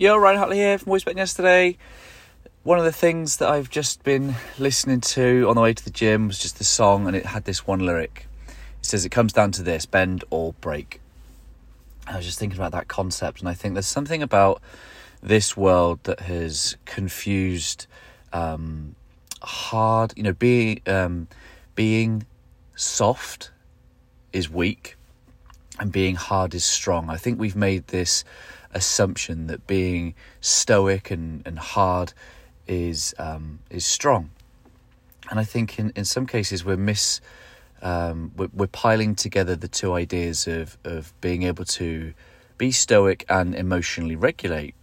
[0.00, 1.76] Yo, Ryan Hartley here from Voice Bet Yesterday.
[2.62, 5.90] One of the things that I've just been listening to on the way to the
[5.90, 8.26] gym was just the song, and it had this one lyric.
[8.48, 11.02] It says, It comes down to this bend or break.
[12.06, 14.62] I was just thinking about that concept, and I think there's something about
[15.22, 17.86] this world that has confused
[18.32, 18.94] um,
[19.42, 21.28] hard, you know, being, um,
[21.74, 22.24] being
[22.74, 23.50] soft
[24.32, 24.96] is weak
[25.80, 27.08] and being hard is strong.
[27.08, 28.22] I think we've made this
[28.72, 32.12] assumption that being stoic and, and hard
[32.68, 34.30] is um, is strong.
[35.30, 37.20] And I think in, in some cases we're mis
[37.82, 42.12] um, we're, we're piling together the two ideas of of being able to
[42.58, 44.74] be stoic and emotionally regulate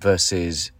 [0.00, 0.70] versus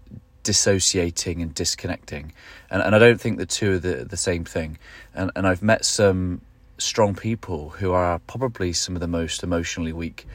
[0.43, 2.32] dissociating and disconnecting.
[2.70, 4.79] And, and I don't think the two are the, the same thing.
[5.15, 6.41] And, and I've met some
[6.80, 10.27] strong people who are probably some of the most emotionally weak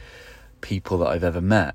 [0.60, 1.74] people that I've ever met,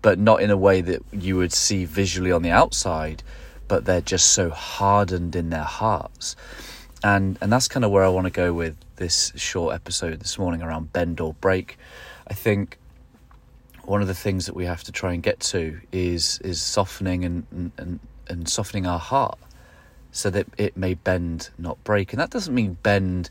[0.00, 3.22] but not in a way that you would see visually on the outside,
[3.68, 6.36] but they're just so hardened in their hearts.
[7.04, 10.38] And and that's kind of where I want to go with this short episode this
[10.38, 11.76] morning around bend or break.
[12.28, 12.78] I think
[13.84, 17.24] one of the things that we have to try and get to is is softening
[17.24, 19.38] and and, and softening our heart
[20.12, 22.12] so that it may bend, not break.
[22.12, 23.30] And that doesn't mean bend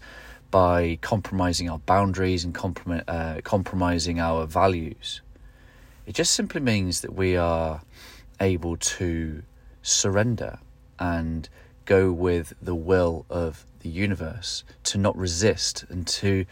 [0.51, 5.21] by compromising our boundaries and comprom- uh, compromising our values.
[6.05, 7.81] It just simply means that we are
[8.39, 9.43] able to
[9.81, 10.59] surrender
[10.99, 11.47] and
[11.85, 15.85] go with the will of the universe, to not resist.
[15.89, 16.45] And to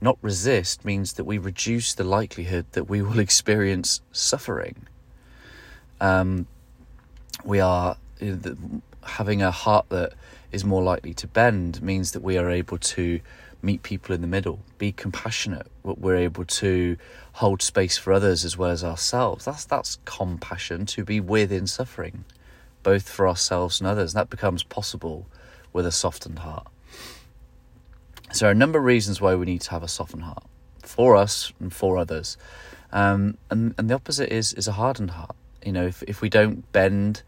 [0.00, 4.86] not resist means that we reduce the likelihood that we will experience suffering.
[6.00, 6.46] Um,
[7.44, 7.96] we are
[9.06, 10.12] having a heart that
[10.52, 13.20] is more likely to bend means that we are able to
[13.62, 15.66] meet people in the middle, be compassionate.
[15.82, 16.96] We're able to
[17.32, 19.44] hold space for others as well as ourselves.
[19.44, 22.24] That's that's compassion to be with in suffering,
[22.82, 24.14] both for ourselves and others.
[24.14, 25.26] And that becomes possible
[25.72, 26.68] with a softened heart.
[28.32, 30.44] So there are a number of reasons why we need to have a softened heart
[30.82, 32.36] for us and for others.
[32.92, 35.36] Um, and and the opposite is is a hardened heart.
[35.64, 37.22] You know, if if we don't bend,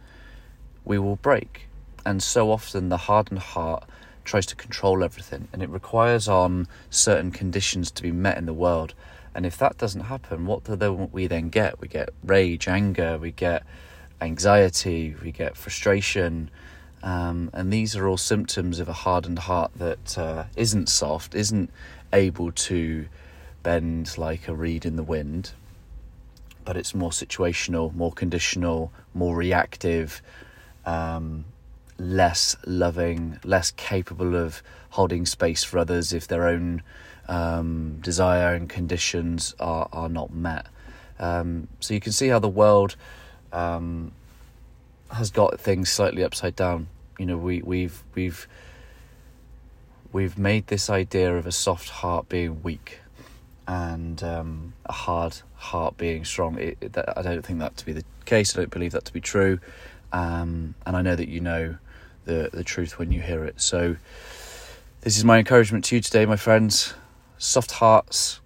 [0.84, 1.67] we will break.
[2.08, 3.84] And so often the hardened heart
[4.24, 8.54] tries to control everything and it requires on certain conditions to be met in the
[8.54, 8.94] world.
[9.34, 10.74] And if that doesn't happen, what do
[11.12, 11.82] we then get?
[11.82, 13.62] We get rage, anger, we get
[14.22, 16.50] anxiety, we get frustration.
[17.02, 21.68] Um, and these are all symptoms of a hardened heart that uh, not soft, isn't
[22.10, 23.06] able to
[23.62, 25.52] bend like a reed in the wind,
[26.64, 30.22] but it's more situational, more conditional, more reactive,
[30.86, 31.44] um,
[31.98, 36.82] less loving, less capable of holding space for others if their own
[37.28, 40.66] um, desire and conditions are, are not met.
[41.18, 42.96] Um, so you can see how the world
[43.52, 44.12] um,
[45.10, 46.88] has got things slightly upside down.
[47.18, 48.46] You know, we, we've we've
[50.12, 53.00] we've made this idea of a soft heart being weak
[53.66, 56.58] and um, a hard heart being strong.
[56.58, 58.56] It, it, I don't think that to be the case.
[58.56, 59.58] I don't believe that to be true.
[60.12, 61.76] Um, and I know that you know
[62.28, 63.60] the, the truth when you hear it.
[63.60, 63.96] So,
[65.00, 66.94] this is my encouragement to you today, my friends.
[67.38, 68.40] Soft hearts,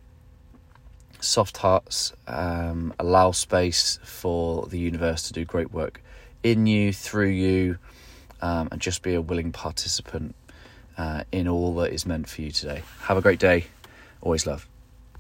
[1.21, 6.03] soft hearts um, allow space for the universe to do great work
[6.43, 7.79] in you, through you,
[8.41, 10.35] um, and just be a willing participant
[10.99, 12.83] uh, in all that is meant for you today.
[13.03, 13.67] Have a great day.
[14.21, 14.72] Always love.